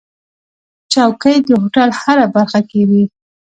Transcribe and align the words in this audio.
چوکۍ 0.91 1.35
د 1.41 1.47
هوټل 1.61 1.89
هره 2.01 2.25
برخه 2.35 2.59
کې 2.69 2.81
وي. 2.89 3.03